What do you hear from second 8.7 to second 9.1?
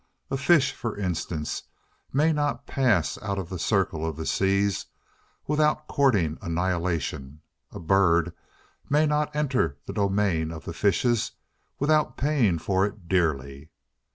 may